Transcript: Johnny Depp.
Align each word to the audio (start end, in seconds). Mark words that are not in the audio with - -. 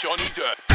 Johnny 0.00 0.30
Depp. 0.32 0.67